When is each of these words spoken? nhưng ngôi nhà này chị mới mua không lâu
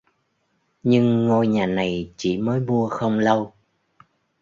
nhưng 0.83 1.25
ngôi 1.27 1.47
nhà 1.47 1.65
này 1.65 2.11
chị 2.17 2.37
mới 2.37 2.59
mua 2.59 2.87
không 2.87 3.19
lâu 3.19 3.53